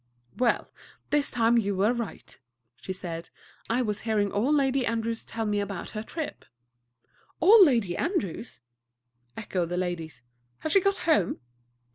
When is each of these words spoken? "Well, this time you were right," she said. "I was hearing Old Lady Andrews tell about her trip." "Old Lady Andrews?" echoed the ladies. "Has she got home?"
"Well, 0.35 0.71
this 1.11 1.29
time 1.29 1.59
you 1.59 1.75
were 1.75 1.93
right," 1.93 2.39
she 2.77 2.91
said. 2.91 3.29
"I 3.69 3.83
was 3.83 3.99
hearing 3.99 4.31
Old 4.31 4.55
Lady 4.55 4.83
Andrews 4.83 5.23
tell 5.23 5.47
about 5.61 5.91
her 5.91 6.01
trip." 6.01 6.43
"Old 7.39 7.63
Lady 7.67 7.95
Andrews?" 7.95 8.61
echoed 9.37 9.69
the 9.69 9.77
ladies. 9.77 10.23
"Has 10.61 10.71
she 10.71 10.81
got 10.81 10.97
home?" 11.05 11.39